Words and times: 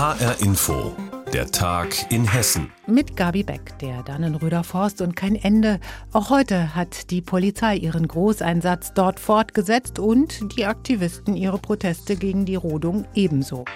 HR 0.00 0.40
Info, 0.40 0.96
der 1.30 1.50
Tag 1.50 2.10
in 2.10 2.24
Hessen. 2.24 2.72
Mit 2.86 3.18
Gabi 3.18 3.42
Beck, 3.42 3.78
der 3.80 4.02
Dannenröder 4.02 4.64
Forst 4.64 5.02
und 5.02 5.14
kein 5.14 5.36
Ende. 5.36 5.78
Auch 6.14 6.30
heute 6.30 6.74
hat 6.74 7.10
die 7.10 7.20
Polizei 7.20 7.76
ihren 7.76 8.08
Großeinsatz 8.08 8.94
dort 8.94 9.20
fortgesetzt 9.20 9.98
und 9.98 10.56
die 10.56 10.64
Aktivisten 10.64 11.36
ihre 11.36 11.58
Proteste 11.58 12.16
gegen 12.16 12.46
die 12.46 12.54
Rodung 12.54 13.04
ebenso. 13.14 13.66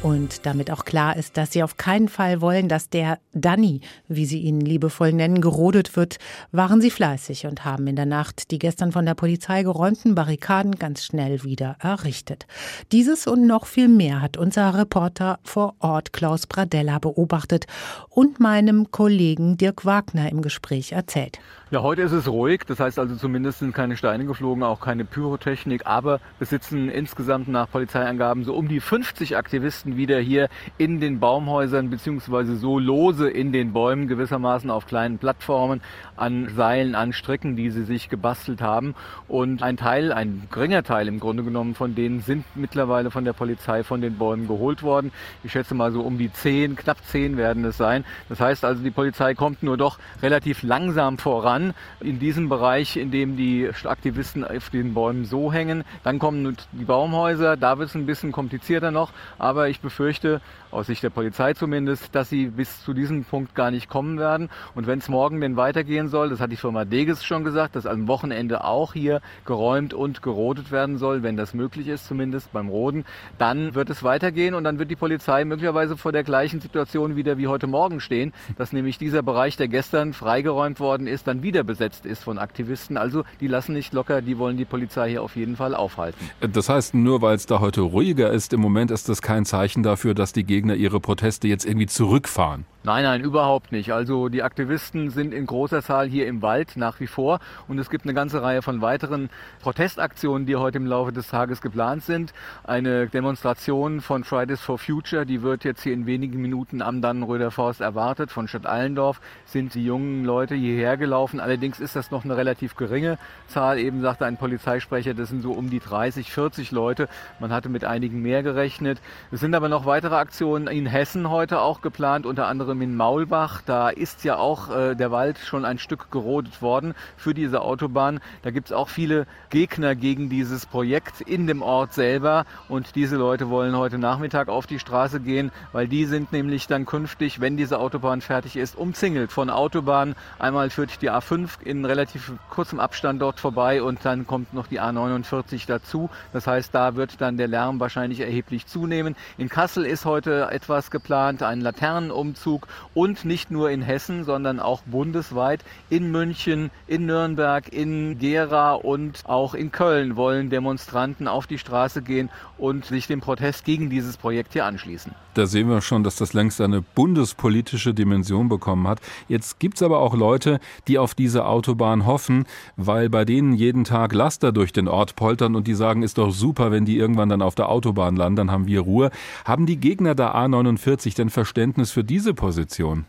Und 0.00 0.46
damit 0.46 0.70
auch 0.70 0.84
klar 0.84 1.16
ist, 1.16 1.36
dass 1.36 1.52
sie 1.52 1.64
auf 1.64 1.76
keinen 1.76 2.08
Fall 2.08 2.40
wollen, 2.40 2.68
dass 2.68 2.88
der 2.88 3.18
Danny, 3.32 3.80
wie 4.06 4.26
sie 4.26 4.38
ihn 4.38 4.60
liebevoll 4.60 5.12
nennen, 5.12 5.40
gerodet 5.40 5.96
wird, 5.96 6.18
waren 6.52 6.80
sie 6.80 6.90
fleißig 6.90 7.46
und 7.46 7.64
haben 7.64 7.88
in 7.88 7.96
der 7.96 8.06
Nacht 8.06 8.52
die 8.52 8.60
gestern 8.60 8.92
von 8.92 9.04
der 9.04 9.14
Polizei 9.14 9.64
geräumten 9.64 10.14
Barrikaden 10.14 10.76
ganz 10.76 11.04
schnell 11.04 11.42
wieder 11.42 11.76
errichtet. 11.80 12.46
Dieses 12.92 13.26
und 13.26 13.46
noch 13.48 13.66
viel 13.66 13.88
mehr 13.88 14.22
hat 14.22 14.36
unser 14.36 14.72
Reporter 14.72 15.40
vor 15.42 15.74
Ort 15.80 16.12
Klaus 16.12 16.46
Bradella 16.46 17.00
beobachtet 17.00 17.66
und 18.08 18.38
meinem 18.38 18.92
Kollegen 18.92 19.56
Dirk 19.56 19.84
Wagner 19.84 20.30
im 20.30 20.42
Gespräch 20.42 20.92
erzählt. 20.92 21.40
Ja, 21.70 21.82
heute 21.82 22.00
ist 22.00 22.12
es 22.12 22.26
ruhig. 22.26 22.62
Das 22.66 22.80
heißt 22.80 22.98
also 22.98 23.14
zumindest 23.14 23.58
sind 23.58 23.74
keine 23.74 23.98
Steine 23.98 24.24
geflogen, 24.24 24.62
auch 24.62 24.80
keine 24.80 25.04
Pyrotechnik. 25.04 25.82
Aber 25.84 26.18
besitzen 26.38 26.88
insgesamt 26.88 27.46
nach 27.48 27.70
Polizeiangaben 27.70 28.42
so 28.44 28.54
um 28.54 28.68
die 28.68 28.80
50 28.80 29.36
Aktivisten 29.36 29.98
wieder 29.98 30.18
hier 30.18 30.48
in 30.78 30.98
den 30.98 31.20
Baumhäusern 31.20 31.90
beziehungsweise 31.90 32.56
so 32.56 32.78
lose 32.78 33.28
in 33.28 33.52
den 33.52 33.74
Bäumen 33.74 34.08
gewissermaßen 34.08 34.70
auf 34.70 34.86
kleinen 34.86 35.18
Plattformen 35.18 35.82
an 36.16 36.48
Seilen, 36.56 36.94
an 36.94 37.12
Stricken, 37.12 37.54
die 37.54 37.70
sie 37.70 37.84
sich 37.84 38.08
gebastelt 38.08 38.62
haben. 38.62 38.94
Und 39.28 39.62
ein 39.62 39.76
Teil, 39.76 40.10
ein 40.10 40.48
geringer 40.50 40.84
Teil 40.84 41.06
im 41.06 41.20
Grunde 41.20 41.42
genommen 41.42 41.74
von 41.74 41.94
denen 41.94 42.22
sind 42.22 42.46
mittlerweile 42.54 43.10
von 43.10 43.26
der 43.26 43.34
Polizei 43.34 43.84
von 43.84 44.00
den 44.00 44.16
Bäumen 44.16 44.48
geholt 44.48 44.82
worden. 44.82 45.12
Ich 45.44 45.52
schätze 45.52 45.74
mal 45.74 45.92
so 45.92 46.00
um 46.00 46.16
die 46.16 46.32
zehn, 46.32 46.76
knapp 46.76 47.04
zehn 47.04 47.36
werden 47.36 47.62
es 47.66 47.76
sein. 47.76 48.06
Das 48.30 48.40
heißt 48.40 48.64
also, 48.64 48.82
die 48.82 48.90
Polizei 48.90 49.34
kommt 49.34 49.62
nur 49.62 49.76
doch 49.76 49.98
relativ 50.22 50.62
langsam 50.62 51.18
voran 51.18 51.57
an 51.58 51.74
in 52.00 52.18
diesem 52.18 52.48
Bereich, 52.48 52.96
in 52.96 53.10
dem 53.10 53.36
die 53.36 53.68
Aktivisten 53.84 54.44
auf 54.44 54.70
den 54.70 54.94
Bäumen 54.94 55.24
so 55.24 55.52
hängen. 55.52 55.84
Dann 56.04 56.18
kommen 56.18 56.56
die 56.72 56.84
Baumhäuser, 56.84 57.56
da 57.56 57.78
wird 57.78 57.88
es 57.88 57.94
ein 57.94 58.06
bisschen 58.06 58.32
komplizierter 58.32 58.90
noch, 58.90 59.10
aber 59.38 59.68
ich 59.68 59.80
befürchte, 59.80 60.40
aus 60.70 60.86
Sicht 60.86 61.02
der 61.02 61.10
Polizei 61.10 61.54
zumindest, 61.54 62.14
dass 62.14 62.28
sie 62.28 62.46
bis 62.46 62.84
zu 62.84 62.92
diesem 62.92 63.24
Punkt 63.24 63.54
gar 63.54 63.70
nicht 63.70 63.88
kommen 63.88 64.18
werden. 64.18 64.50
Und 64.74 64.86
wenn 64.86 64.98
es 64.98 65.08
morgen 65.08 65.40
denn 65.40 65.56
weitergehen 65.56 66.08
soll, 66.08 66.28
das 66.28 66.40
hat 66.40 66.52
die 66.52 66.56
Firma 66.56 66.84
Deges 66.84 67.24
schon 67.24 67.42
gesagt, 67.42 67.74
dass 67.74 67.86
am 67.86 68.06
Wochenende 68.06 68.64
auch 68.64 68.92
hier 68.92 69.20
geräumt 69.46 69.94
und 69.94 70.22
gerodet 70.22 70.70
werden 70.70 70.98
soll, 70.98 71.22
wenn 71.22 71.36
das 71.36 71.54
möglich 71.54 71.88
ist, 71.88 72.06
zumindest 72.06 72.52
beim 72.52 72.68
Roden, 72.68 73.04
dann 73.38 73.74
wird 73.74 73.88
es 73.88 74.02
weitergehen 74.02 74.54
und 74.54 74.64
dann 74.64 74.78
wird 74.78 74.90
die 74.90 74.96
Polizei 74.96 75.44
möglicherweise 75.44 75.96
vor 75.96 76.12
der 76.12 76.22
gleichen 76.22 76.60
Situation 76.60 77.16
wieder 77.16 77.38
wie 77.38 77.48
heute 77.48 77.66
Morgen 77.66 78.00
stehen, 78.00 78.32
dass 78.58 78.72
nämlich 78.72 78.98
dieser 78.98 79.22
Bereich, 79.22 79.56
der 79.56 79.68
gestern 79.68 80.12
freigeräumt 80.12 80.80
worden 80.80 81.06
ist, 81.06 81.26
dann 81.26 81.42
wieder 81.42 81.47
wieder 81.48 81.64
besetzt 81.64 82.04
ist 82.04 82.24
von 82.24 82.36
Aktivisten. 82.36 82.98
Also 82.98 83.24
die 83.40 83.46
lassen 83.46 83.72
nicht 83.72 83.94
locker, 83.94 84.20
die 84.20 84.36
wollen 84.36 84.58
die 84.58 84.66
Polizei 84.66 85.08
hier 85.08 85.22
auf 85.22 85.34
jeden 85.34 85.56
Fall 85.56 85.74
aufhalten. 85.74 86.30
Das 86.40 86.68
heißt, 86.68 86.94
nur 86.94 87.22
weil 87.22 87.36
es 87.36 87.46
da 87.46 87.60
heute 87.60 87.80
ruhiger 87.80 88.30
ist, 88.30 88.52
im 88.52 88.60
Moment 88.60 88.90
ist 88.90 89.08
das 89.08 89.22
kein 89.22 89.46
Zeichen 89.46 89.82
dafür, 89.82 90.12
dass 90.12 90.34
die 90.34 90.44
Gegner 90.44 90.74
ihre 90.74 91.00
Proteste 91.00 91.48
jetzt 91.48 91.64
irgendwie 91.64 91.86
zurückfahren. 91.86 92.66
Nein, 92.88 93.04
nein, 93.04 93.20
überhaupt 93.20 93.70
nicht. 93.70 93.92
Also 93.92 94.30
die 94.30 94.42
Aktivisten 94.42 95.10
sind 95.10 95.34
in 95.34 95.44
großer 95.44 95.82
Zahl 95.82 96.08
hier 96.08 96.26
im 96.26 96.40
Wald 96.40 96.78
nach 96.78 97.00
wie 97.00 97.06
vor 97.06 97.38
und 97.66 97.78
es 97.78 97.90
gibt 97.90 98.06
eine 98.06 98.14
ganze 98.14 98.40
Reihe 98.40 98.62
von 98.62 98.80
weiteren 98.80 99.28
Protestaktionen, 99.60 100.46
die 100.46 100.56
heute 100.56 100.78
im 100.78 100.86
Laufe 100.86 101.12
des 101.12 101.28
Tages 101.28 101.60
geplant 101.60 102.02
sind. 102.04 102.32
Eine 102.64 103.06
Demonstration 103.06 104.00
von 104.00 104.24
Fridays 104.24 104.62
for 104.62 104.78
Future, 104.78 105.26
die 105.26 105.42
wird 105.42 105.64
jetzt 105.64 105.82
hier 105.82 105.92
in 105.92 106.06
wenigen 106.06 106.40
Minuten 106.40 106.80
am 106.80 107.02
Dannenröder 107.02 107.50
Forst 107.50 107.82
erwartet. 107.82 108.30
Von 108.30 108.48
Stadt 108.48 108.64
Allendorf 108.64 109.20
sind 109.44 109.74
die 109.74 109.84
jungen 109.84 110.24
Leute 110.24 110.54
hierher 110.54 110.96
gelaufen. 110.96 111.40
Allerdings 111.40 111.80
ist 111.80 111.94
das 111.94 112.10
noch 112.10 112.24
eine 112.24 112.38
relativ 112.38 112.74
geringe 112.74 113.18
Zahl. 113.48 113.78
Eben 113.78 114.00
sagte 114.00 114.24
ein 114.24 114.38
Polizeisprecher, 114.38 115.12
das 115.12 115.28
sind 115.28 115.42
so 115.42 115.52
um 115.52 115.68
die 115.68 115.80
30, 115.80 116.32
40 116.32 116.70
Leute. 116.70 117.10
Man 117.38 117.52
hatte 117.52 117.68
mit 117.68 117.84
einigen 117.84 118.22
mehr 118.22 118.42
gerechnet. 118.42 118.98
Es 119.30 119.40
sind 119.40 119.54
aber 119.54 119.68
noch 119.68 119.84
weitere 119.84 120.14
Aktionen 120.14 120.68
in 120.68 120.86
Hessen 120.86 121.28
heute 121.28 121.60
auch 121.60 121.82
geplant, 121.82 122.24
unter 122.24 122.46
anderem 122.46 122.77
anderem 122.78 122.82
in 122.82 122.96
Maulbach. 122.96 123.62
Da 123.64 123.88
ist 123.88 124.24
ja 124.24 124.36
auch 124.36 124.70
äh, 124.70 124.94
der 124.94 125.10
Wald 125.10 125.38
schon 125.38 125.64
ein 125.64 125.78
Stück 125.78 126.10
gerodet 126.10 126.62
worden 126.62 126.94
für 127.16 127.34
diese 127.34 127.60
Autobahn. 127.60 128.20
Da 128.42 128.50
gibt 128.50 128.68
es 128.68 128.72
auch 128.72 128.88
viele 128.88 129.26
Gegner 129.50 129.94
gegen 129.94 130.28
dieses 130.28 130.66
Projekt 130.66 131.20
in 131.20 131.46
dem 131.46 131.62
Ort 131.62 131.92
selber. 131.94 132.44
Und 132.68 132.94
diese 132.94 133.16
Leute 133.16 133.50
wollen 133.50 133.76
heute 133.76 133.98
Nachmittag 133.98 134.48
auf 134.48 134.66
die 134.66 134.78
Straße 134.78 135.20
gehen, 135.20 135.50
weil 135.72 135.88
die 135.88 136.04
sind 136.04 136.32
nämlich 136.32 136.66
dann 136.66 136.86
künftig, 136.86 137.40
wenn 137.40 137.56
diese 137.56 137.78
Autobahn 137.78 138.20
fertig 138.20 138.56
ist, 138.56 138.76
umzingelt 138.76 139.32
von 139.32 139.50
Autobahnen. 139.50 140.14
Einmal 140.38 140.70
führt 140.70 141.02
die 141.02 141.10
A5 141.10 141.62
in 141.64 141.84
relativ 141.84 142.32
kurzem 142.50 142.80
Abstand 142.80 143.20
dort 143.20 143.40
vorbei 143.40 143.82
und 143.82 144.04
dann 144.04 144.26
kommt 144.26 144.54
noch 144.54 144.66
die 144.66 144.80
A49 144.80 145.66
dazu. 145.66 146.10
Das 146.32 146.46
heißt, 146.46 146.74
da 146.74 146.96
wird 146.96 147.20
dann 147.20 147.36
der 147.36 147.48
Lärm 147.48 147.80
wahrscheinlich 147.80 148.20
erheblich 148.20 148.66
zunehmen. 148.66 149.16
In 149.36 149.48
Kassel 149.48 149.84
ist 149.84 150.04
heute 150.04 150.48
etwas 150.50 150.90
geplant, 150.90 151.42
ein 151.42 151.60
Laternenumzug 151.60 152.57
und 152.94 153.24
nicht 153.24 153.50
nur 153.50 153.70
in 153.70 153.82
Hessen, 153.82 154.24
sondern 154.24 154.60
auch 154.60 154.82
bundesweit. 154.82 155.64
In 155.90 156.10
München, 156.10 156.70
in 156.86 157.06
Nürnberg, 157.06 157.72
in 157.72 158.18
Gera 158.18 158.74
und 158.74 159.24
auch 159.26 159.54
in 159.54 159.72
Köln 159.72 160.16
wollen 160.16 160.50
Demonstranten 160.50 161.28
auf 161.28 161.46
die 161.46 161.58
Straße 161.58 162.02
gehen 162.02 162.30
und 162.56 162.84
sich 162.84 163.06
dem 163.06 163.20
Protest 163.20 163.64
gegen 163.64 163.90
dieses 163.90 164.16
Projekt 164.16 164.52
hier 164.52 164.64
anschließen. 164.64 165.12
Da 165.34 165.46
sehen 165.46 165.68
wir 165.68 165.80
schon, 165.82 166.02
dass 166.02 166.16
das 166.16 166.32
längst 166.32 166.60
eine 166.60 166.82
bundespolitische 166.82 167.94
Dimension 167.94 168.48
bekommen 168.48 168.88
hat. 168.88 169.00
Jetzt 169.28 169.60
gibt 169.60 169.76
es 169.76 169.84
aber 169.84 170.00
auch 170.00 170.16
Leute, 170.16 170.58
die 170.88 170.98
auf 170.98 171.14
diese 171.14 171.46
Autobahn 171.46 172.06
hoffen, 172.06 172.44
weil 172.76 173.08
bei 173.08 173.24
denen 173.24 173.52
jeden 173.52 173.84
Tag 173.84 174.12
Laster 174.14 174.50
durch 174.50 174.72
den 174.72 174.88
Ort 174.88 175.14
poltern 175.14 175.54
und 175.54 175.68
die 175.68 175.74
sagen, 175.74 176.02
ist 176.02 176.18
doch 176.18 176.32
super, 176.32 176.72
wenn 176.72 176.84
die 176.84 176.96
irgendwann 176.96 177.28
dann 177.28 177.42
auf 177.42 177.54
der 177.54 177.68
Autobahn 177.68 178.16
landen, 178.16 178.36
dann 178.36 178.50
haben 178.50 178.66
wir 178.66 178.80
Ruhe. 178.80 179.10
Haben 179.44 179.66
die 179.66 179.76
Gegner 179.76 180.16
der 180.16 180.34
A49 180.34 181.14
denn 181.14 181.30
Verständnis 181.30 181.92
für 181.92 182.02
diese 182.02 182.34
Position? 182.48 183.04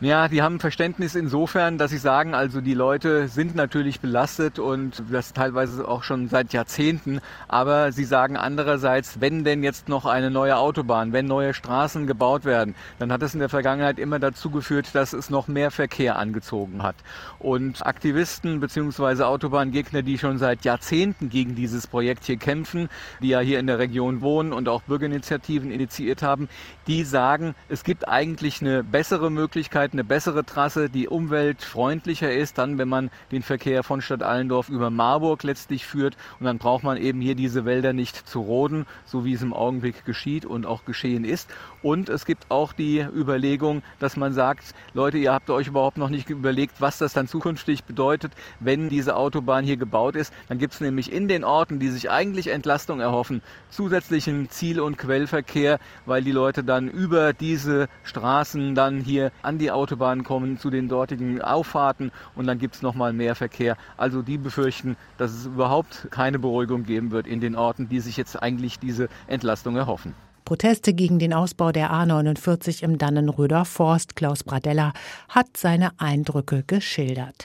Ja, 0.00 0.26
die 0.26 0.42
haben 0.42 0.58
Verständnis 0.58 1.14
insofern, 1.14 1.78
dass 1.78 1.92
sie 1.92 1.98
sagen, 1.98 2.34
also 2.34 2.60
die 2.60 2.74
Leute 2.74 3.28
sind 3.28 3.54
natürlich 3.54 4.00
belastet 4.00 4.58
und 4.58 5.04
das 5.10 5.32
teilweise 5.32 5.86
auch 5.86 6.02
schon 6.02 6.28
seit 6.28 6.52
Jahrzehnten, 6.52 7.20
aber 7.46 7.92
sie 7.92 8.02
sagen 8.02 8.36
andererseits, 8.36 9.20
wenn 9.20 9.44
denn 9.44 9.62
jetzt 9.62 9.88
noch 9.88 10.04
eine 10.04 10.32
neue 10.32 10.56
Autobahn, 10.56 11.12
wenn 11.12 11.26
neue 11.26 11.54
Straßen 11.54 12.08
gebaut 12.08 12.44
werden, 12.44 12.74
dann 12.98 13.12
hat 13.12 13.22
es 13.22 13.34
in 13.34 13.40
der 13.40 13.48
Vergangenheit 13.48 14.00
immer 14.00 14.18
dazu 14.18 14.50
geführt, 14.50 14.88
dass 14.94 15.12
es 15.12 15.30
noch 15.30 15.46
mehr 15.46 15.70
Verkehr 15.70 16.18
angezogen 16.18 16.82
hat. 16.82 16.96
Und 17.38 17.86
Aktivisten 17.86 18.58
bzw. 18.58 19.22
Autobahngegner, 19.22 20.02
die 20.02 20.18
schon 20.18 20.38
seit 20.38 20.64
Jahrzehnten 20.64 21.28
gegen 21.28 21.54
dieses 21.54 21.86
Projekt 21.86 22.24
hier 22.24 22.36
kämpfen, 22.36 22.88
die 23.22 23.28
ja 23.28 23.38
hier 23.38 23.60
in 23.60 23.68
der 23.68 23.78
Region 23.78 24.22
wohnen 24.22 24.52
und 24.52 24.68
auch 24.68 24.82
Bürgerinitiativen 24.82 25.70
initiiert 25.70 26.20
haben, 26.22 26.48
die 26.88 27.04
sagen, 27.04 27.54
es 27.68 27.84
gibt 27.84 28.08
eigentlich 28.08 28.60
eine 28.60 28.82
bessere 28.82 29.30
Möglichkeit, 29.30 29.83
eine 29.92 30.04
bessere 30.04 30.44
Trasse, 30.44 30.88
die 30.88 31.08
umweltfreundlicher 31.08 32.32
ist, 32.32 32.58
dann 32.58 32.78
wenn 32.78 32.88
man 32.88 33.10
den 33.30 33.42
Verkehr 33.42 33.82
von 33.82 34.00
Stadt 34.00 34.22
Allendorf 34.22 34.68
über 34.68 34.90
Marburg 34.90 35.42
letztlich 35.42 35.86
führt 35.86 36.16
und 36.40 36.46
dann 36.46 36.58
braucht 36.58 36.84
man 36.84 36.96
eben 36.96 37.20
hier 37.20 37.34
diese 37.34 37.64
Wälder 37.64 37.92
nicht 37.92 38.28
zu 38.28 38.40
roden, 38.40 38.86
so 39.04 39.24
wie 39.24 39.34
es 39.34 39.42
im 39.42 39.52
Augenblick 39.52 40.04
geschieht 40.04 40.46
und 40.46 40.66
auch 40.66 40.84
geschehen 40.84 41.24
ist. 41.24 41.50
Und 41.82 42.08
es 42.08 42.24
gibt 42.24 42.50
auch 42.50 42.72
die 42.72 43.00
Überlegung, 43.00 43.82
dass 43.98 44.16
man 44.16 44.32
sagt, 44.32 44.74
Leute, 44.94 45.18
ihr 45.18 45.32
habt 45.32 45.50
euch 45.50 45.66
überhaupt 45.66 45.98
noch 45.98 46.08
nicht 46.08 46.30
überlegt, 46.30 46.80
was 46.80 46.98
das 46.98 47.12
dann 47.12 47.28
zukünftig 47.28 47.84
bedeutet, 47.84 48.32
wenn 48.60 48.88
diese 48.88 49.16
Autobahn 49.16 49.64
hier 49.64 49.76
gebaut 49.76 50.16
ist. 50.16 50.32
Dann 50.48 50.58
gibt 50.58 50.74
es 50.74 50.80
nämlich 50.80 51.12
in 51.12 51.28
den 51.28 51.44
Orten, 51.44 51.78
die 51.78 51.88
sich 51.88 52.10
eigentlich 52.10 52.48
Entlastung 52.48 53.00
erhoffen, 53.00 53.42
zusätzlichen 53.70 54.48
Ziel- 54.48 54.80
und 54.80 54.96
Quellverkehr, 54.96 55.78
weil 56.06 56.22
die 56.22 56.32
Leute 56.32 56.64
dann 56.64 56.88
über 56.88 57.32
diese 57.32 57.88
Straßen 58.04 58.74
dann 58.74 59.00
hier 59.00 59.32
an 59.42 59.58
die 59.58 59.70
Autobahn 59.74 60.04
Autobahnen 60.04 60.24
kommen, 60.24 60.58
zu 60.58 60.70
den 60.70 60.88
dortigen 60.88 61.40
Auffahrten 61.40 62.10
und 62.34 62.46
dann 62.46 62.58
gibt 62.58 62.74
es 62.74 62.82
nochmal 62.82 63.12
mehr 63.12 63.34
Verkehr. 63.34 63.76
Also 63.96 64.22
die 64.22 64.38
befürchten, 64.38 64.96
dass 65.18 65.32
es 65.32 65.46
überhaupt 65.46 66.08
keine 66.10 66.38
Beruhigung 66.38 66.84
geben 66.84 67.10
wird 67.10 67.26
in 67.26 67.40
den 67.40 67.56
Orten, 67.56 67.88
die 67.88 68.00
sich 68.00 68.16
jetzt 68.16 68.42
eigentlich 68.42 68.78
diese 68.78 69.08
Entlastung 69.26 69.76
erhoffen. 69.76 70.14
Proteste 70.44 70.92
gegen 70.92 71.18
den 71.18 71.32
Ausbau 71.32 71.72
der 71.72 71.90
A49 71.90 72.82
im 72.82 72.98
Dannenröder 72.98 73.64
Forst. 73.64 74.14
Klaus 74.14 74.44
Bradella 74.44 74.92
hat 75.28 75.56
seine 75.56 75.92
Eindrücke 75.98 76.64
geschildert. 76.66 77.44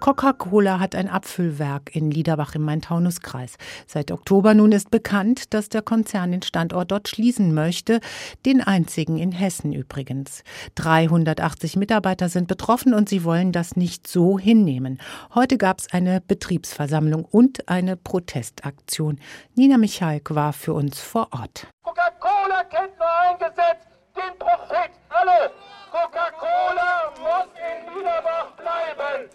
Coca-Cola 0.00 0.78
hat 0.78 0.94
ein 0.94 1.08
Abfüllwerk 1.08 1.94
in 1.94 2.10
Liederbach 2.10 2.54
im 2.54 2.62
Main-Taunus-Kreis. 2.62 3.56
Seit 3.86 4.10
Oktober 4.10 4.54
nun 4.54 4.72
ist 4.72 4.90
bekannt, 4.90 5.54
dass 5.54 5.68
der 5.68 5.82
Konzern 5.82 6.32
den 6.32 6.42
Standort 6.42 6.90
dort 6.90 7.08
schließen 7.08 7.54
möchte, 7.54 8.00
den 8.44 8.60
einzigen 8.60 9.18
in 9.18 9.32
Hessen 9.32 9.72
übrigens. 9.72 10.44
380 10.74 11.76
Mitarbeiter 11.76 12.28
sind 12.28 12.48
betroffen 12.48 12.94
und 12.94 13.08
sie 13.08 13.24
wollen 13.24 13.52
das 13.52 13.76
nicht 13.76 14.06
so 14.06 14.38
hinnehmen. 14.38 14.98
Heute 15.34 15.56
gab 15.58 15.80
es 15.80 15.92
eine 15.92 16.20
Betriebsversammlung 16.20 17.24
und 17.24 17.68
eine 17.68 17.96
Protestaktion. 17.96 19.18
Nina 19.54 19.78
Michalk 19.78 20.34
war 20.34 20.52
für 20.52 20.74
uns 20.74 21.00
vor 21.00 21.28
Ort. 21.32 21.66
Coca-Cola 21.82 22.64
kennt 22.64 22.98
nur 22.98 23.08
ein 23.30 23.38
Gesetz, 23.38 23.86
den 24.14 24.38
Profit. 24.38 24.90
Alle! 25.08 25.50
Coca-Cola 25.90 27.12
muss 27.18 27.48
in 27.56 27.94
Liederbach 27.94 28.52
bleiben. 28.56 29.30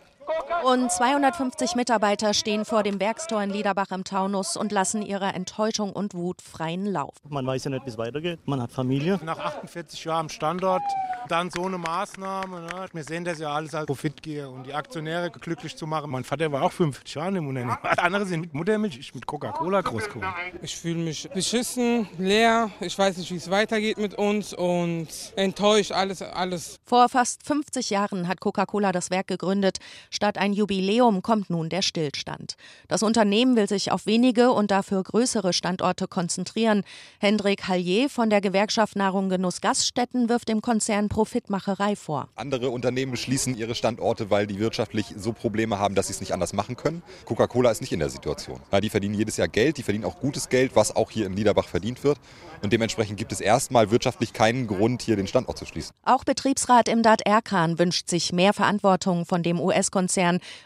Rund 0.64 0.92
250 0.92 1.76
Mitarbeiter 1.76 2.34
stehen 2.34 2.66
vor 2.66 2.84
dem 2.84 3.00
Werkstor 3.00 3.42
in 3.42 3.50
Liederbach 3.50 3.92
im 3.92 4.04
Taunus 4.04 4.56
und 4.56 4.72
lassen 4.72 5.02
ihrer 5.02 5.34
Enttäuschung 5.34 5.92
und 5.92 6.14
Wut 6.14 6.42
freien 6.42 6.86
Lauf. 6.86 7.16
Man 7.28 7.46
weiß 7.48 7.64
ja 7.64 7.72
nicht, 7.72 7.86
wie 7.86 7.90
es 7.90 7.98
weitergeht. 7.98 8.40
Man 8.46 8.62
hat 8.62 8.72
Familie. 8.72 9.20
Nach 9.24 9.40
48 9.40 10.04
Jahren 10.06 10.22
am 10.22 10.30
Standort 10.30 10.84
dann 11.28 11.50
so 11.50 11.66
eine 11.66 11.78
Maßnahme. 11.78 12.62
Ne? 12.62 12.86
Wir 12.94 13.04
sehen 13.04 13.26
das 13.26 13.40
ja 13.40 13.50
alles 13.50 13.74
als 13.74 13.86
Profitgier 13.86 14.50
und 14.50 14.68
die 14.68 14.74
Aktionäre 14.74 15.32
glücklich 15.32 15.76
zu 15.76 15.88
machen. 15.88 16.12
Mein 16.12 16.24
Vater 16.24 16.52
war 16.52 16.64
auch 16.64 16.72
50 16.72 17.16
Jahre 17.16 17.38
im 17.38 17.48
Unternehmen. 17.48 17.78
Andere 17.98 18.26
sind 18.26 18.42
mit 18.42 18.54
Muttermilch, 18.54 18.98
ich 19.00 19.16
mit 19.16 19.26
Coca-Cola 19.26 19.82
groß 19.82 20.10
geworden. 20.10 20.34
Ich 20.62 20.76
fühle 20.76 21.00
mich 21.00 21.30
beschissen, 21.34 22.08
leer. 22.18 22.70
Ich 22.82 22.98
weiß 22.98 23.18
nicht, 23.18 23.32
wie 23.32 23.38
es 23.38 23.50
weitergeht 23.50 23.98
mit 23.98 24.14
uns 24.16 24.54
und 24.54 25.08
enttäuscht 25.36 25.92
alles, 25.92 26.22
alles. 26.22 26.80
Vor 26.86 27.10
fast 27.10 27.46
50 27.46 27.90
Jahren 27.90 28.28
hat 28.28 28.40
Coca-Cola 28.42 28.92
das 28.92 29.10
Werk 29.10 29.28
gegründet. 29.28 29.80
Statt 30.14 30.38
ein 30.38 30.52
Jubiläum 30.52 31.22
kommt 31.22 31.50
nun 31.50 31.70
der 31.70 31.82
Stillstand. 31.82 32.56
Das 32.90 33.02
Unternehmen 33.02 33.56
will 33.56 33.70
sich 33.70 33.94
auf 33.94 34.06
wenige 34.06 34.52
und 34.52 34.70
dafür 34.70 35.02
größere 35.02 35.54
Standorte 35.54 36.06
konzentrieren. 36.10 36.84
Hendrik 37.20 37.70
Hallier 37.70 38.10
von 38.10 38.30
der 38.30 38.42
Gewerkschaft 38.42 38.98
Nahrung 38.98 39.30
Genuss 39.30 39.62
Gaststätten 39.62 40.28
wirft 40.28 40.50
dem 40.50 40.62
Konzern 40.62 41.08
Profitmacherei 41.08 41.96
vor. 41.96 42.28
Andere 42.36 42.72
Unternehmen 42.72 43.16
schließen 43.16 43.56
ihre 43.56 43.74
Standorte, 43.74 44.30
weil 44.30 44.48
die 44.48 44.60
wirtschaftlich 44.60 45.06
so 45.16 45.32
Probleme 45.32 45.80
haben, 45.80 45.96
dass 45.96 46.08
sie 46.08 46.14
es 46.14 46.20
nicht 46.20 46.34
anders 46.34 46.52
machen 46.52 46.76
können. 46.76 47.04
Coca-Cola 47.24 47.72
ist 47.72 47.80
nicht 47.80 47.94
in 47.94 48.00
der 48.00 48.10
Situation. 48.10 48.60
die 48.84 48.90
verdienen 48.90 49.16
jedes 49.16 49.38
Jahr 49.38 49.48
Geld, 49.48 49.78
die 49.78 49.84
verdienen 49.84 50.04
auch 50.04 50.20
gutes 50.20 50.50
Geld, 50.50 50.76
was 50.76 50.94
auch 50.94 51.10
hier 51.10 51.26
in 51.28 51.36
Niederbach 51.36 51.70
verdient 51.70 52.04
wird. 52.04 52.20
Und 52.62 52.74
dementsprechend 52.74 53.18
gibt 53.18 53.32
es 53.32 53.40
erstmal 53.40 53.92
wirtschaftlich 53.92 54.34
keinen 54.34 54.68
Grund, 54.68 55.04
hier 55.04 55.16
den 55.16 55.28
Standort 55.28 55.58
zu 55.58 55.66
schließen. 55.66 55.96
Auch 56.04 56.26
Betriebsrat 56.26 56.90
Imdad 56.90 57.22
Erkan 57.26 57.80
wünscht 57.80 58.10
sich 58.10 58.34
mehr 58.34 58.52
Verantwortung 58.52 59.26
von 59.26 59.42
dem 59.42 59.60
US-Konzern. 59.60 60.01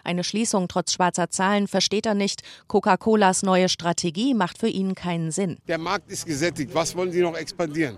Eine 0.03 0.23
Schließung 0.23 0.67
trotz 0.67 0.93
schwarzer 0.93 1.29
Zahlen 1.29 1.67
versteht 1.67 2.05
er 2.05 2.13
nicht. 2.13 2.41
Coca-Colas 2.67 3.43
neue 3.43 3.69
Strategie 3.69 4.33
macht 4.33 4.57
für 4.57 4.67
ihn 4.67 4.95
keinen 4.95 5.31
Sinn. 5.31 5.57
Der 5.67 5.77
Markt 5.77 6.11
ist 6.11 6.25
gesättigt. 6.25 6.73
Was 6.73 6.95
wollen 6.95 7.11
Sie 7.11 7.21
noch 7.21 7.37
expandieren? 7.37 7.97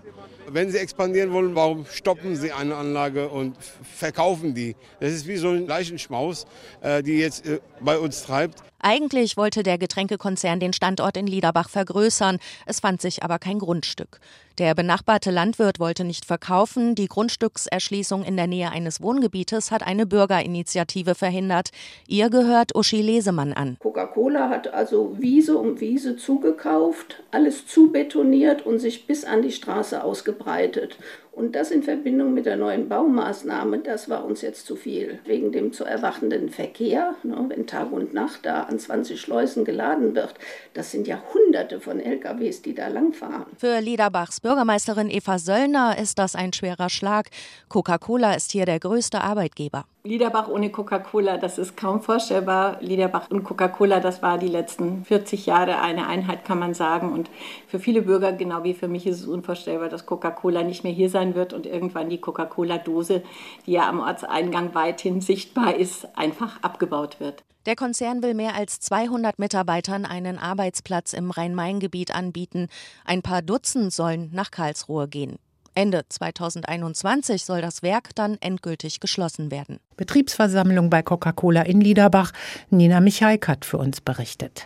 Wenn 0.50 0.72
Sie 0.72 0.78
expandieren 0.78 1.34
wollen, 1.34 1.56
warum 1.56 1.86
stoppen 1.86 2.38
Sie 2.38 2.54
eine 2.54 2.76
Anlage 2.76 3.28
und 3.28 3.58
verkaufen 3.84 4.56
die? 4.56 4.76
Das 5.02 5.12
ist 5.12 5.28
wie 5.28 5.36
so 5.36 5.50
ein 5.50 5.68
Leichenschmaus, 5.68 6.46
äh, 6.82 7.04
die 7.04 7.18
jetzt 7.18 7.46
äh, 7.46 7.60
bei 7.82 7.98
uns 7.98 8.24
treibt. 8.24 8.64
Eigentlich 8.90 9.36
wollte 9.36 9.64
der 9.64 9.78
Getränkekonzern 9.78 10.62
den 10.62 10.72
Standort 10.72 11.18
in 11.18 11.28
Liederbach 11.28 11.68
vergrößern, 11.68 12.38
es 12.66 12.80
fand 12.80 13.02
sich 13.02 13.22
aber 13.22 13.38
kein 13.38 13.60
Grundstück. 13.60 14.22
Der 14.60 14.74
benachbarte 14.76 15.30
Landwirt 15.30 15.82
wollte 15.82 16.06
nicht 16.06 16.24
verkaufen, 16.24 16.96
die 16.96 17.10
Grundstückserschließung 17.10 18.24
in 18.24 18.38
der 18.38 18.48
Nähe 18.48 18.72
eines 18.72 19.02
Wohngebietes 19.02 19.72
hat 19.72 19.86
eine 19.86 20.06
Bürgerinitiative 20.06 21.16
verhindert. 21.16 21.72
Ihr 22.08 22.30
gehört 22.30 22.76
Uschi 22.76 23.02
Lesemann 23.02 23.52
an. 23.52 23.76
Coca-Cola 23.80 24.48
hat 24.48 24.74
also 24.74 25.18
Wiese 25.20 25.58
um 25.58 25.82
Wiese 25.82 26.16
zugekauft, 26.16 27.22
alles 27.32 27.68
zubetoniert 27.68 28.66
und 28.66 28.80
sich 28.80 29.06
bis 29.06 29.26
an 29.26 29.42
die 29.42 29.52
Straße 29.52 30.02
ausgebreitet. 30.02 30.98
Und 31.38 31.56
das 31.56 31.70
in 31.70 31.84
Verbindung 31.84 32.34
mit 32.34 32.48
der 32.48 32.58
neuen 32.58 32.90
Baumaßnahme, 32.90 33.78
das 33.78 34.10
war 34.10 34.26
uns 34.26 34.42
jetzt 34.42 34.66
zu 34.66 34.76
viel. 34.76 35.20
Wegen 35.26 35.52
dem 35.52 35.72
zu 35.72 35.84
erwachenden 35.84 36.50
Verkehr, 36.50 37.14
ne, 37.22 37.46
wenn 37.48 37.68
Tag 37.68 37.92
und 37.92 38.12
Nacht 38.12 38.40
da 38.42 38.64
an 38.64 38.80
20 38.80 39.22
Schleusen 39.22 39.64
geladen 39.64 40.16
wird, 40.16 40.34
das 40.74 40.90
sind 40.90 41.08
ja 41.08 41.22
Hunderte 41.32 41.80
von 41.80 42.00
LKWs, 42.00 42.64
die 42.64 42.74
da 42.74 42.88
langfahren. 42.88 43.46
Für 43.56 43.80
Liederbachs 43.82 44.42
Bürgermeisterin 44.42 45.12
Eva 45.12 45.38
Söllner 45.38 46.00
ist 46.02 46.18
das 46.18 46.34
ein 46.34 46.54
schwerer 46.54 46.90
Schlag. 46.90 47.30
Coca-Cola 47.70 48.34
ist 48.34 48.52
hier 48.52 48.66
der 48.66 48.80
größte 48.80 49.22
Arbeitgeber. 49.22 49.86
Liederbach 50.08 50.48
ohne 50.48 50.70
Coca-Cola, 50.70 51.38
das 51.38 51.58
ist 51.58 51.76
kaum 51.76 52.02
vorstellbar. 52.02 52.82
Liederbach 52.82 53.30
und 53.30 53.44
Coca-Cola, 53.44 54.00
das 54.00 54.22
war 54.22 54.38
die 54.38 54.48
letzten 54.48 55.04
40 55.04 55.46
Jahre 55.46 55.82
eine 55.82 56.08
Einheit, 56.08 56.46
kann 56.46 56.60
man 56.60 56.74
sagen. 56.74 57.12
Und 57.12 57.30
für 57.68 57.80
viele 57.80 58.04
Bürger, 58.04 58.32
genau 58.32 58.64
wie 58.64 58.74
für 58.74 58.88
mich, 58.88 59.06
ist 59.06 59.20
es 59.20 59.28
unvorstellbar, 59.28 59.90
dass 59.90 60.06
Coca-Cola 60.06 60.64
nicht 60.64 60.86
mehr 60.86 60.94
hier 60.94 61.10
sein 61.10 61.36
wird 61.36 61.52
und 61.52 61.66
irgendwann 61.66 62.10
die 62.10 62.22
Coca-Cola-Dose, 62.22 63.22
die 63.66 63.74
ja 63.74 63.90
am 63.90 64.00
Ortseingang 64.00 64.74
weithin 64.74 65.20
sichtbar 65.20 65.76
ist, 65.76 66.08
einfach 66.18 66.64
abgebaut 66.64 67.20
wird. 67.20 67.44
Der 67.66 67.76
Konzern 67.76 68.24
will 68.24 68.34
mehr 68.34 68.56
als 68.56 68.80
200 68.80 69.40
Mitarbeitern 69.40 70.06
einen 70.06 70.38
Arbeitsplatz 70.38 71.12
im 71.12 71.32
Rhein-Main-Gebiet 71.32 72.16
anbieten. 72.16 72.70
Ein 73.04 73.22
paar 73.22 73.42
Dutzend 73.42 73.92
sollen 73.92 74.30
nach 74.32 74.52
Karlsruhe 74.52 75.10
gehen. 75.10 75.38
Ende 75.78 76.02
2021 76.10 77.46
soll 77.46 77.62
das 77.62 77.84
Werk 77.84 78.16
dann 78.16 78.38
endgültig 78.42 79.00
geschlossen 79.00 79.52
werden. 79.52 79.80
Betriebsversammlung 79.96 80.90
bei 80.90 81.04
Coca-Cola 81.04 81.62
in 81.62 81.82
Liederbach. 81.82 82.32
Nina 82.72 83.00
Michaik 83.00 83.48
hat 83.48 83.64
für 83.64 83.78
uns 83.78 84.02
berichtet. 84.02 84.66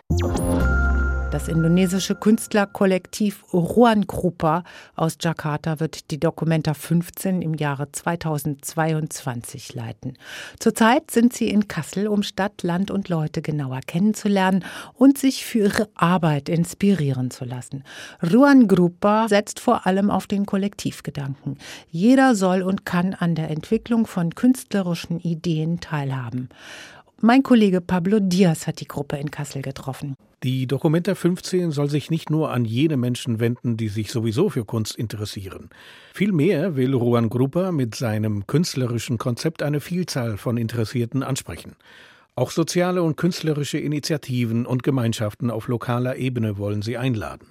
Das 1.32 1.48
indonesische 1.48 2.16
Künstlerkollektiv 2.16 3.46
Ruan 3.54 4.06
Grupa 4.06 4.66
aus 4.98 5.16
Jakarta 5.22 5.80
wird 5.80 6.12
die 6.12 6.20
Documenta 6.20 6.74
15 6.74 7.42
im 7.42 7.54
Jahre 7.54 7.90
2022 7.90 9.74
leiten. 9.74 10.18
Zurzeit 10.60 11.10
sind 11.10 11.32
sie 11.32 11.48
in 11.48 11.70
Kassel, 11.70 12.10
um 12.10 12.24
Stadt, 12.24 12.64
Land 12.64 12.92
und 12.92 13.08
Leute 13.08 13.42
genauer 13.42 13.80
kennenzulernen 13.88 14.66
und 14.94 15.18
sich 15.18 15.46
für 15.46 15.60
ihre 15.60 15.88
Arbeit 15.96 16.50
inspirieren 16.50 17.32
zu 17.32 17.46
lassen. 17.46 17.86
Ruan 18.22 18.68
Grupa 18.68 19.30
setzt 19.30 19.62
vor 19.62 19.88
allem 19.88 20.12
auf 20.12 20.28
den 20.28 20.46
Kollektivgedanken. 20.46 21.58
Jeder 21.90 22.36
soll 22.36 22.62
und 22.62 22.86
kann 22.86 23.14
an 23.14 23.36
der 23.36 23.50
Entwicklung 23.50 24.06
von 24.06 24.36
künstlerischen 24.36 25.22
Ideen 25.22 25.80
teilhaben. 25.80 26.50
Mein 27.22 27.42
Kollege 27.42 27.80
Pablo 27.80 28.20
Diaz 28.20 28.68
hat 28.68 28.82
die 28.82 28.88
Gruppe 28.88 29.16
in 29.16 29.32
Kassel 29.32 29.62
getroffen. 29.62 30.18
Die 30.44 30.66
Documenta 30.66 31.14
15 31.14 31.70
soll 31.70 31.88
sich 31.88 32.10
nicht 32.10 32.32
nur 32.32 32.50
an 32.50 32.66
jene 32.66 32.98
Menschen 32.98 33.40
wenden, 33.40 33.78
die 33.78 33.90
sich 33.90 34.12
sowieso 34.12 34.50
für 34.50 34.66
Kunst 34.66 34.96
interessieren. 34.96 35.70
Vielmehr 36.16 36.76
will 36.76 36.94
Juan 36.94 37.30
Grupa 37.30 37.72
mit 37.72 37.94
seinem 37.94 38.48
künstlerischen 38.48 39.20
Konzept 39.20 39.62
eine 39.62 39.80
Vielzahl 39.80 40.38
von 40.38 40.58
Interessierten 40.58 41.22
ansprechen. 41.22 41.76
Auch 42.34 42.50
soziale 42.50 43.04
und 43.04 43.18
künstlerische 43.18 43.78
Initiativen 43.78 44.66
und 44.66 44.82
Gemeinschaften 44.82 45.52
auf 45.52 45.68
lokaler 45.68 46.16
Ebene 46.16 46.58
wollen 46.58 46.82
sie 46.82 46.98
einladen. 46.98 47.50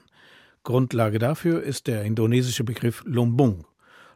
Grundlage 0.65 1.21
dafür 1.21 1.63
ist 1.63 1.87
der 1.87 2.03
indonesische 2.03 2.65
Begriff 2.65 3.05
Lumbung. 3.07 3.67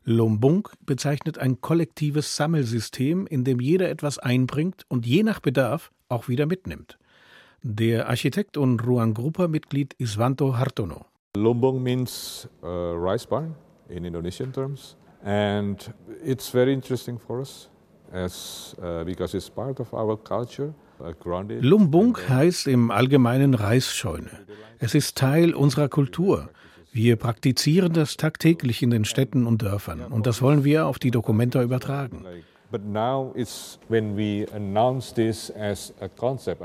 Lumbung 0.03 0.69
bezeichnet 0.85 1.39
ein 1.39 1.61
kollektives 1.61 2.35
Sammelsystem, 2.35 3.29
in 3.29 3.45
dem 3.45 3.61
jeder 3.61 3.89
etwas 3.89 4.19
einbringt 4.19 4.85
und 4.89 5.07
je 5.07 5.23
nach 5.23 5.39
Bedarf 5.39 5.93
auch 6.09 6.27
wieder 6.27 6.47
mitnimmt. 6.47 6.99
Der 7.67 8.11
Architekt 8.11 8.59
und 8.59 8.87
Ruang 8.87 9.15
Grupa-Mitglied 9.15 9.95
Iswanto 9.97 10.59
Hartono. 10.59 11.07
Lumbung 11.35 11.83
means 11.83 12.47
uh, 12.63 12.67
rice 12.67 13.27
barn 13.27 13.55
in 13.89 14.05
Indonesian 14.05 14.53
terms, 14.53 14.99
and 15.25 15.91
it's 16.23 16.51
very 16.51 16.75
interesting 16.75 17.19
for 17.19 17.39
us 17.39 17.71
as 18.13 18.77
uh, 18.83 19.03
because 19.05 19.35
it's 19.35 19.49
part 19.49 19.81
of 19.81 19.95
our 19.95 20.23
culture. 20.23 20.75
Lumbung 21.61 22.19
heißt 22.29 22.67
im 22.67 22.91
Allgemeinen 22.91 23.55
Reisscheune. 23.55 24.31
Es 24.79 24.95
ist 24.95 25.17
Teil 25.17 25.55
unserer 25.55 25.89
Kultur. 25.89 26.51
Wir 26.93 27.17
praktizieren 27.17 27.95
das 27.95 28.19
tagtäglich 28.19 28.83
in 28.83 28.91
den 28.91 29.07
Städten 29.07 29.47
und 29.47 29.63
Dörfern 29.63 30.03
und 30.03 30.27
das 30.27 30.43
wollen 30.43 30.65
wir 30.65 30.87
auf 30.87 30.99
die 30.99 31.11
Dokumenta 31.11 31.63
übertragen. 31.63 32.27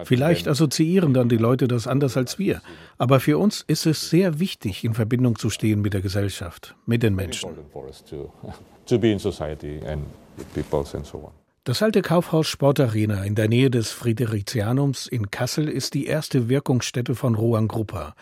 Vielleicht 0.05 0.47
assoziieren 0.47 1.13
dann 1.13 1.29
die 1.29 1.37
Leute 1.37 1.67
das 1.67 1.87
anders 1.87 2.17
als 2.17 2.39
wir. 2.39 2.61
Aber 2.97 3.19
für 3.19 3.37
uns 3.37 3.63
ist 3.67 3.85
es 3.85 4.09
sehr 4.09 4.39
wichtig, 4.39 4.83
in 4.83 4.93
Verbindung 4.93 5.37
zu 5.37 5.49
stehen 5.49 5.81
mit 5.81 5.93
der 5.93 6.01
Gesellschaft, 6.01 6.75
mit 6.85 7.03
den 7.03 7.15
Menschen. 7.15 7.51
Das 11.65 11.83
alte 11.83 12.01
Kaufhaus 12.01 12.47
Sportarena 12.47 13.23
in 13.23 13.35
der 13.35 13.47
Nähe 13.47 13.69
des 13.69 13.91
Fridericianums 13.91 15.05
in 15.05 15.29
Kassel 15.29 15.69
ist 15.69 15.93
die 15.93 16.07
erste 16.07 16.49
Wirkungsstätte 16.49 17.13
von 17.13 17.35
Rohan 17.35 17.67
Gruppa. 17.67 18.15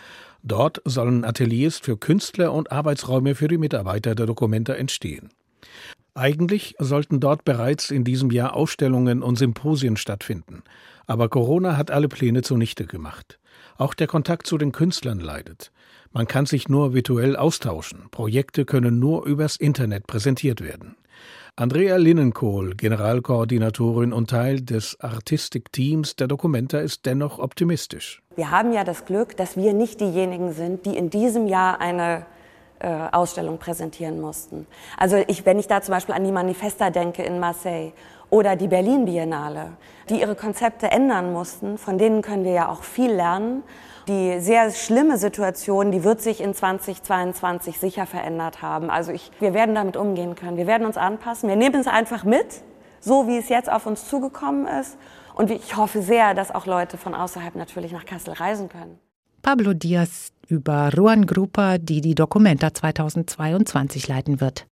Dort 0.44 0.82
sollen 0.84 1.24
Ateliers 1.24 1.78
für 1.78 1.98
Künstler 1.98 2.52
und 2.52 2.72
Arbeitsräume 2.72 3.36
für 3.36 3.48
die 3.48 3.58
Mitarbeiter 3.58 4.16
der 4.16 4.26
Dokumenta 4.26 4.74
entstehen. 4.74 5.30
Eigentlich 6.18 6.74
sollten 6.80 7.20
dort 7.20 7.46
bereits 7.46 7.92
in 7.92 8.04
diesem 8.04 8.32
Jahr 8.32 8.56
Ausstellungen 8.56 9.22
und 9.22 9.38
Symposien 9.38 9.98
stattfinden. 9.98 10.64
Aber 11.06 11.30
Corona 11.30 11.78
hat 11.78 11.92
alle 11.92 12.08
Pläne 12.08 12.42
zunichte 12.42 12.88
gemacht. 12.88 13.38
Auch 13.78 13.94
der 13.94 14.08
Kontakt 14.08 14.48
zu 14.48 14.58
den 14.58 14.72
Künstlern 14.72 15.20
leidet. 15.20 15.72
Man 16.12 16.28
kann 16.28 16.48
sich 16.48 16.70
nur 16.70 16.96
virtuell 16.96 17.36
austauschen. 17.36 18.08
Projekte 18.10 18.66
können 18.66 18.98
nur 18.98 19.28
übers 19.28 19.58
Internet 19.58 20.08
präsentiert 20.08 20.62
werden. 20.62 20.96
Andrea 21.56 21.98
Linnenkohl, 21.98 22.74
Generalkoordinatorin 22.74 24.12
und 24.12 24.32
Teil 24.32 24.62
des 24.62 25.00
Artistik-Teams 25.00 26.16
der 26.16 26.28
Documenta, 26.28 26.80
ist 26.80 27.06
dennoch 27.06 27.38
optimistisch. 27.38 28.24
Wir 28.36 28.50
haben 28.50 28.74
ja 28.74 28.84
das 28.84 29.06
Glück, 29.06 29.38
dass 29.38 29.56
wir 29.56 29.74
nicht 29.74 30.02
diejenigen 30.02 30.54
sind, 30.54 30.88
die 30.88 30.98
in 30.98 31.12
diesem 31.12 31.46
Jahr 31.46 31.80
eine 31.80 32.26
äh, 32.80 32.88
Ausstellung 33.12 33.58
präsentieren 33.58 34.22
mussten. 34.22 34.68
Also 34.98 35.18
ich, 35.28 35.46
wenn 35.46 35.60
ich 35.60 35.68
da 35.68 35.82
zum 35.82 35.94
Beispiel 35.94 36.16
an 36.16 36.24
die 36.24 36.32
Manifesta 36.32 36.90
denke 36.90 37.24
in 37.24 37.40
Marseille 37.40 37.92
oder 38.30 38.56
die 38.56 38.68
Berlin 38.68 39.06
Biennale, 39.06 39.72
die 40.10 40.22
ihre 40.22 40.36
Konzepte 40.36 40.92
ändern 40.92 41.34
mussten, 41.34 41.78
von 41.78 41.98
denen 41.98 42.22
können 42.22 42.44
wir 42.44 42.52
ja 42.52 42.70
auch 42.70 42.84
viel 42.84 43.12
lernen. 43.12 43.64
Die 44.08 44.40
sehr 44.40 44.72
schlimme 44.72 45.18
Situation, 45.18 45.92
die 45.92 46.04
wird 46.04 46.22
sich 46.22 46.40
in 46.40 46.54
2022 46.54 47.80
sicher 47.80 48.06
verändert 48.06 48.62
haben. 48.62 48.90
Also 48.90 49.12
ich, 49.12 49.32
wir 49.40 49.54
werden 49.54 49.76
damit 49.76 49.98
umgehen 49.98 50.36
können. 50.36 50.56
Wir 50.56 50.68
werden 50.68 50.86
uns 50.86 50.98
anpassen. 50.98 51.50
Wir 51.50 51.58
nehmen 51.58 51.82
es 51.82 51.88
einfach 51.88 52.24
mit, 52.24 52.62
so 53.02 53.28
wie 53.28 53.38
es 53.38 53.50
jetzt 53.50 53.72
auf 53.72 53.86
uns 53.86 54.08
zugekommen 54.08 54.68
ist. 54.68 54.98
Und 55.36 55.52
ich 55.52 55.76
hoffe 55.76 56.02
sehr, 56.02 56.34
dass 56.34 56.54
auch 56.54 56.66
Leute 56.66 56.98
von 56.98 57.14
außerhalb 57.14 57.56
natürlich 57.56 57.92
nach 57.92 58.06
Kassel 58.06 58.34
reisen 58.34 58.70
können. 58.70 59.00
Pablo 59.48 59.74
Diaz 59.74 60.34
über 60.50 60.92
Ruan 60.94 61.26
Grupa, 61.26 61.78
die 61.78 62.02
die 62.02 62.16
Documenta 62.16 62.74
2022 62.74 64.10
leiten 64.10 64.42
wird. 64.42 64.68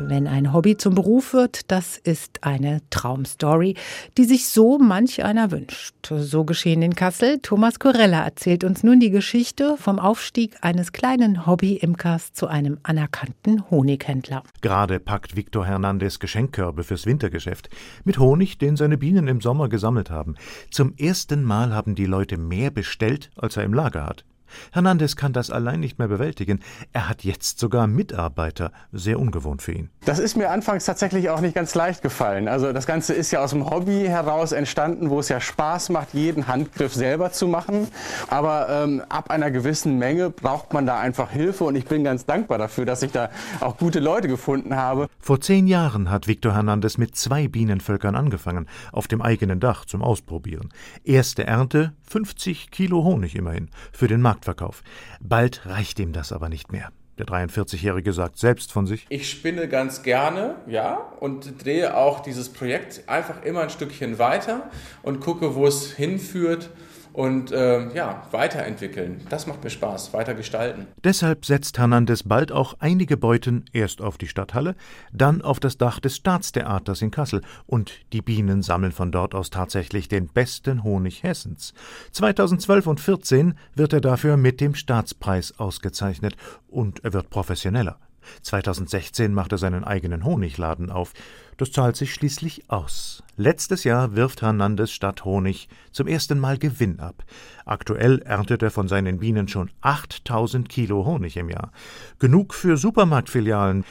Wenn 0.00 0.28
ein 0.28 0.52
Hobby 0.52 0.76
zum 0.76 0.94
Beruf 0.94 1.32
wird, 1.32 1.72
das 1.72 1.98
ist 1.98 2.44
eine 2.44 2.82
Traumstory, 2.90 3.74
die 4.16 4.24
sich 4.24 4.46
so 4.46 4.78
manch 4.78 5.24
einer 5.24 5.50
wünscht. 5.50 5.94
So 6.08 6.44
geschehen 6.44 6.82
in 6.82 6.94
Kassel. 6.94 7.40
Thomas 7.42 7.80
Corella 7.80 8.22
erzählt 8.22 8.62
uns 8.62 8.84
nun 8.84 9.00
die 9.00 9.10
Geschichte 9.10 9.76
vom 9.76 9.98
Aufstieg 9.98 10.56
eines 10.60 10.92
kleinen 10.92 11.46
Hobby-Imkers 11.46 12.32
zu 12.32 12.46
einem 12.46 12.78
anerkannten 12.84 13.68
Honighändler. 13.72 14.44
Gerade 14.60 15.00
packt 15.00 15.34
Victor 15.34 15.66
Hernandez 15.66 16.20
Geschenkkörbe 16.20 16.84
fürs 16.84 17.04
Wintergeschäft 17.04 17.68
mit 18.04 18.20
Honig, 18.20 18.58
den 18.58 18.76
seine 18.76 18.98
Bienen 18.98 19.26
im 19.26 19.40
Sommer 19.40 19.68
gesammelt 19.68 20.10
haben. 20.10 20.36
Zum 20.70 20.94
ersten 20.96 21.42
Mal 21.42 21.74
haben 21.74 21.96
die 21.96 22.06
Leute 22.06 22.38
mehr 22.38 22.70
bestellt, 22.70 23.30
als 23.34 23.56
er 23.56 23.64
im 23.64 23.74
Lager 23.74 24.06
hat. 24.06 24.24
Hernandez 24.72 25.16
kann 25.16 25.32
das 25.32 25.50
allein 25.50 25.80
nicht 25.80 25.98
mehr 25.98 26.08
bewältigen. 26.08 26.60
Er 26.92 27.08
hat 27.08 27.24
jetzt 27.24 27.58
sogar 27.58 27.86
Mitarbeiter, 27.86 28.72
sehr 28.92 29.18
ungewohnt 29.18 29.62
für 29.62 29.72
ihn. 29.72 29.90
Das 30.04 30.18
ist 30.18 30.36
mir 30.36 30.50
anfangs 30.50 30.84
tatsächlich 30.84 31.30
auch 31.30 31.40
nicht 31.40 31.54
ganz 31.54 31.74
leicht 31.74 32.02
gefallen. 32.02 32.48
Also 32.48 32.72
das 32.72 32.86
Ganze 32.86 33.14
ist 33.14 33.30
ja 33.30 33.42
aus 33.42 33.50
dem 33.50 33.68
Hobby 33.68 34.04
heraus 34.06 34.52
entstanden, 34.52 35.10
wo 35.10 35.20
es 35.20 35.28
ja 35.28 35.40
Spaß 35.40 35.90
macht, 35.90 36.14
jeden 36.14 36.48
Handgriff 36.48 36.94
selber 36.94 37.32
zu 37.32 37.46
machen. 37.48 37.88
Aber 38.28 38.68
ähm, 38.68 39.02
ab 39.08 39.30
einer 39.30 39.50
gewissen 39.50 39.98
Menge 39.98 40.30
braucht 40.30 40.72
man 40.72 40.86
da 40.86 40.98
einfach 40.98 41.30
Hilfe 41.30 41.64
und 41.64 41.76
ich 41.76 41.86
bin 41.86 42.04
ganz 42.04 42.26
dankbar 42.26 42.58
dafür, 42.58 42.86
dass 42.86 43.02
ich 43.02 43.12
da 43.12 43.30
auch 43.60 43.76
gute 43.76 44.00
Leute 44.00 44.28
gefunden 44.28 44.76
habe. 44.76 45.08
Vor 45.18 45.40
zehn 45.40 45.66
Jahren 45.66 46.10
hat 46.10 46.26
Victor 46.26 46.54
Hernandez 46.54 46.98
mit 46.98 47.16
zwei 47.16 47.48
Bienenvölkern 47.48 48.14
angefangen, 48.14 48.66
auf 48.92 49.08
dem 49.08 49.20
eigenen 49.20 49.60
Dach 49.60 49.84
zum 49.84 50.02
Ausprobieren. 50.02 50.70
Erste 51.04 51.46
Ernte 51.46 51.92
50 52.08 52.70
Kilo 52.70 53.04
Honig 53.04 53.34
immerhin 53.34 53.68
für 53.92 54.08
den 54.08 54.20
Marktverkauf. 54.20 54.82
Bald 55.20 55.66
reicht 55.66 55.98
ihm 55.98 56.12
das 56.12 56.32
aber 56.32 56.48
nicht 56.48 56.72
mehr. 56.72 56.90
Der 57.18 57.26
43-Jährige 57.26 58.12
sagt 58.12 58.38
selbst 58.38 58.72
von 58.72 58.86
sich: 58.86 59.06
Ich 59.08 59.28
spinne 59.28 59.68
ganz 59.68 60.02
gerne, 60.02 60.54
ja, 60.66 60.96
und 61.18 61.64
drehe 61.64 61.96
auch 61.96 62.20
dieses 62.20 62.48
Projekt 62.48 63.08
einfach 63.08 63.42
immer 63.42 63.62
ein 63.62 63.70
Stückchen 63.70 64.18
weiter 64.18 64.70
und 65.02 65.20
gucke, 65.20 65.56
wo 65.56 65.66
es 65.66 65.92
hinführt 65.92 66.70
und 67.18 67.50
äh, 67.50 67.92
ja, 67.94 68.22
weiterentwickeln. 68.30 69.22
Das 69.28 69.48
macht 69.48 69.64
mir 69.64 69.70
Spaß, 69.70 70.12
weiter 70.12 70.34
gestalten. 70.34 70.86
Deshalb 71.02 71.44
setzt 71.44 71.76
Hernandez 71.76 72.22
bald 72.22 72.52
auch 72.52 72.76
einige 72.78 73.16
Beuten 73.16 73.64
erst 73.72 74.00
auf 74.00 74.18
die 74.18 74.28
Stadthalle, 74.28 74.76
dann 75.12 75.42
auf 75.42 75.58
das 75.58 75.78
Dach 75.78 75.98
des 75.98 76.14
Staatstheaters 76.14 77.02
in 77.02 77.10
Kassel 77.10 77.42
und 77.66 77.90
die 78.12 78.22
Bienen 78.22 78.62
sammeln 78.62 78.92
von 78.92 79.10
dort 79.10 79.34
aus 79.34 79.50
tatsächlich 79.50 80.06
den 80.06 80.28
besten 80.28 80.84
Honig 80.84 81.24
Hessens. 81.24 81.74
2012 82.12 82.86
und 82.86 83.00
2014 83.00 83.54
wird 83.74 83.94
er 83.94 84.00
dafür 84.00 84.36
mit 84.36 84.60
dem 84.60 84.76
Staatspreis 84.76 85.58
ausgezeichnet 85.58 86.36
und 86.68 87.04
er 87.04 87.14
wird 87.14 87.30
professioneller. 87.30 87.98
2016 88.42 89.32
macht 89.32 89.52
er 89.52 89.58
seinen 89.58 89.84
eigenen 89.84 90.24
Honigladen 90.24 90.90
auf. 90.90 91.12
Das 91.56 91.72
zahlt 91.72 91.96
sich 91.96 92.12
schließlich 92.14 92.70
aus. 92.70 93.22
Letztes 93.36 93.84
Jahr 93.84 94.14
wirft 94.14 94.42
Hernandez 94.42 94.90
statt 94.90 95.24
Honig 95.24 95.68
zum 95.92 96.06
ersten 96.06 96.38
Mal 96.38 96.58
Gewinn 96.58 97.00
ab. 97.00 97.24
Aktuell 97.64 98.20
erntet 98.20 98.62
er 98.62 98.70
von 98.70 98.88
seinen 98.88 99.18
Bienen 99.18 99.48
schon 99.48 99.70
8000 99.80 100.68
Kilo 100.68 101.04
Honig 101.04 101.36
im 101.36 101.48
Jahr. 101.48 101.72
Genug 102.18 102.54
für 102.54 102.76
Supermarktfilialen. 102.76 103.84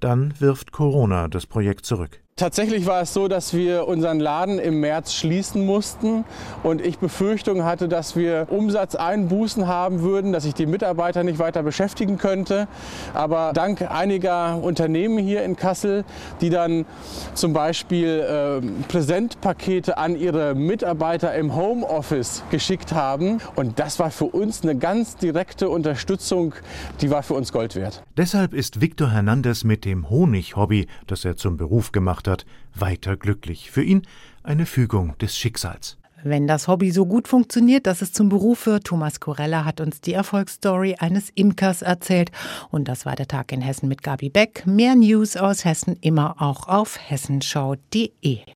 Dann 0.00 0.34
wirft 0.40 0.72
Corona 0.72 1.28
das 1.28 1.46
Projekt 1.46 1.86
zurück. 1.86 2.23
Tatsächlich 2.36 2.84
war 2.86 3.00
es 3.02 3.14
so, 3.14 3.28
dass 3.28 3.54
wir 3.54 3.86
unseren 3.86 4.18
Laden 4.18 4.58
im 4.58 4.80
März 4.80 5.14
schließen 5.14 5.64
mussten 5.64 6.24
und 6.64 6.84
ich 6.84 6.98
Befürchtung 6.98 7.62
hatte, 7.62 7.86
dass 7.86 8.16
wir 8.16 8.48
Umsatzeinbußen 8.50 9.68
haben 9.68 10.02
würden, 10.02 10.32
dass 10.32 10.44
ich 10.44 10.52
die 10.52 10.66
Mitarbeiter 10.66 11.22
nicht 11.22 11.38
weiter 11.38 11.62
beschäftigen 11.62 12.18
könnte. 12.18 12.66
Aber 13.12 13.52
dank 13.54 13.88
einiger 13.88 14.60
Unternehmen 14.60 15.18
hier 15.18 15.44
in 15.44 15.54
Kassel, 15.54 16.04
die 16.40 16.50
dann 16.50 16.86
zum 17.34 17.52
Beispiel 17.52 18.08
äh, 18.08 18.82
Präsentpakete 18.88 19.96
an 19.96 20.16
ihre 20.16 20.56
Mitarbeiter 20.56 21.36
im 21.36 21.54
Homeoffice 21.54 22.42
geschickt 22.50 22.92
haben 22.92 23.38
und 23.54 23.78
das 23.78 24.00
war 24.00 24.10
für 24.10 24.24
uns 24.24 24.64
eine 24.64 24.76
ganz 24.76 25.14
direkte 25.14 25.68
Unterstützung, 25.68 26.56
die 27.00 27.12
war 27.12 27.22
für 27.22 27.34
uns 27.34 27.52
Gold 27.52 27.76
wert. 27.76 28.02
Deshalb 28.16 28.54
ist 28.54 28.80
Victor 28.80 29.12
Hernandez 29.12 29.62
mit 29.62 29.84
dem 29.84 30.10
Honig-Hobby, 30.10 30.88
das 31.06 31.24
er 31.24 31.36
zum 31.36 31.56
Beruf 31.56 31.92
gemacht 32.24 32.28
hat, 32.28 32.46
weiter 32.74 33.16
glücklich. 33.16 33.70
Für 33.70 33.82
ihn 33.82 34.02
eine 34.42 34.66
Fügung 34.66 35.16
des 35.18 35.36
Schicksals. 35.36 35.96
Wenn 36.26 36.46
das 36.46 36.68
Hobby 36.68 36.90
so 36.90 37.04
gut 37.04 37.28
funktioniert, 37.28 37.86
dass 37.86 38.00
es 38.00 38.12
zum 38.12 38.30
Beruf 38.30 38.64
wird, 38.64 38.84
Thomas 38.84 39.20
Corella 39.20 39.66
hat 39.66 39.82
uns 39.82 40.00
die 40.00 40.14
Erfolgsstory 40.14 40.96
eines 40.98 41.28
Imkers 41.34 41.82
erzählt. 41.82 42.30
Und 42.70 42.88
das 42.88 43.04
war 43.04 43.14
der 43.14 43.28
Tag 43.28 43.52
in 43.52 43.60
Hessen 43.60 43.88
mit 43.88 44.02
Gabi 44.02 44.30
Beck. 44.30 44.66
Mehr 44.66 44.94
News 44.94 45.36
aus 45.36 45.66
Hessen 45.66 45.98
immer 46.00 46.40
auch 46.40 46.66
auf 46.66 46.98
hessenschau.de. 46.98 48.38